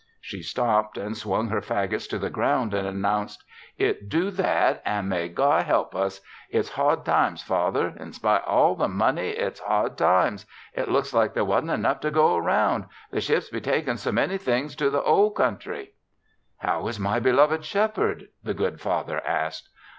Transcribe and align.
She 0.19 0.41
stopped 0.41 0.97
and 0.97 1.15
swung 1.15 1.49
her 1.49 1.61
fagots 1.61 2.09
to 2.09 2.17
the 2.17 2.31
ground 2.31 2.73
and 2.73 2.87
announced: 2.87 3.43
"It 3.77 4.09
do 4.09 4.31
that 4.31 4.81
an' 4.83 5.07
may 5.09 5.29
God 5.29 5.65
help 5.67 5.93
us! 5.93 6.21
It's 6.49 6.69
hard 6.71 7.05
times, 7.05 7.43
Father. 7.43 7.93
In 7.99 8.11
spite 8.11 8.41
o' 8.47 8.51
all 8.51 8.75
the 8.75 8.87
money, 8.87 9.29
it's 9.29 9.59
hard 9.59 9.99
times. 9.99 10.47
It 10.73 10.89
looks 10.89 11.13
like 11.13 11.35
there 11.35 11.45
wasn't 11.45 11.69
enough 11.69 11.99
to 11.99 12.09
go 12.09 12.35
'round 12.35 12.85
the 13.11 13.21
ships 13.21 13.51
be 13.51 13.61
takin' 13.61 13.97
so 13.97 14.11
many 14.11 14.39
things 14.39 14.75
to 14.77 14.89
the 14.89 15.03
old 15.03 15.35
country." 15.35 15.91
"How 16.57 16.87
is 16.87 16.99
my 16.99 17.19
beloved 17.19 17.63
Shepherd?" 17.63 18.29
the 18.43 18.55
good 18.55 18.81
Father 18.81 19.23
asked. 19.23 19.69